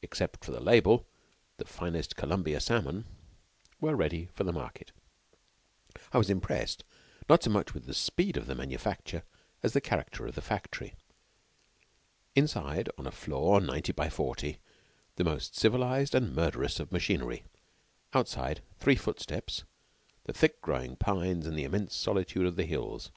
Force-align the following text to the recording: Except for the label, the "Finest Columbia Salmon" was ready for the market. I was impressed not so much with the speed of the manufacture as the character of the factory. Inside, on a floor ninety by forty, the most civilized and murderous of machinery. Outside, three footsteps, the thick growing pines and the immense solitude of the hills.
Except 0.00 0.42
for 0.46 0.50
the 0.50 0.62
label, 0.62 1.06
the 1.58 1.66
"Finest 1.66 2.16
Columbia 2.16 2.58
Salmon" 2.58 3.04
was 3.82 3.92
ready 3.96 4.30
for 4.32 4.42
the 4.42 4.50
market. 4.50 4.92
I 6.10 6.16
was 6.16 6.30
impressed 6.30 6.84
not 7.28 7.42
so 7.44 7.50
much 7.50 7.74
with 7.74 7.84
the 7.84 7.92
speed 7.92 8.38
of 8.38 8.46
the 8.46 8.54
manufacture 8.54 9.24
as 9.62 9.74
the 9.74 9.82
character 9.82 10.26
of 10.26 10.36
the 10.36 10.40
factory. 10.40 10.94
Inside, 12.34 12.88
on 12.96 13.06
a 13.06 13.10
floor 13.12 13.60
ninety 13.60 13.92
by 13.92 14.08
forty, 14.08 14.56
the 15.16 15.24
most 15.24 15.54
civilized 15.54 16.14
and 16.14 16.34
murderous 16.34 16.80
of 16.80 16.90
machinery. 16.90 17.42
Outside, 18.14 18.62
three 18.78 18.96
footsteps, 18.96 19.64
the 20.24 20.32
thick 20.32 20.62
growing 20.62 20.96
pines 20.96 21.46
and 21.46 21.58
the 21.58 21.64
immense 21.64 21.94
solitude 21.94 22.46
of 22.46 22.56
the 22.56 22.64
hills. 22.64 23.10